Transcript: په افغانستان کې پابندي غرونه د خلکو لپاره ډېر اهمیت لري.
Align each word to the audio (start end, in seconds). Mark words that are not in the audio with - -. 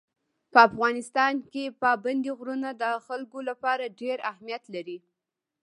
په 0.51 0.59
افغانستان 0.67 1.33
کې 1.51 1.75
پابندي 1.83 2.31
غرونه 2.39 2.69
د 2.81 2.83
خلکو 3.07 3.37
لپاره 3.49 3.93
ډېر 4.01 4.17
اهمیت 4.31 4.63
لري. 4.75 4.97